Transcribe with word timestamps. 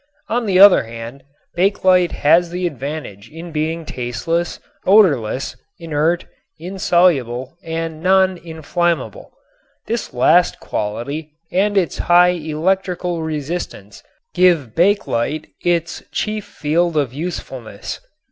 On 0.29 0.47
the 0.47 0.57
other 0.57 0.81
hand 0.85 1.23
bakelite 1.55 2.11
has 2.11 2.49
the 2.49 2.65
advantage 2.65 3.29
in 3.29 3.51
being 3.51 3.85
tasteless, 3.85 4.59
odorless, 4.83 5.55
inert, 5.77 6.25
insoluble 6.57 7.55
and 7.63 8.01
non 8.01 8.37
inflammable. 8.39 9.31
This 9.85 10.11
last 10.11 10.59
quality 10.59 11.29
and 11.51 11.77
its 11.77 11.99
high 11.99 12.29
electrical 12.29 13.21
resistance 13.21 14.01
give 14.33 14.73
bakelite 14.73 15.45
its 15.63 16.01
chief 16.11 16.45
field 16.45 16.97
of 16.97 17.13
usefulness. 17.13 17.99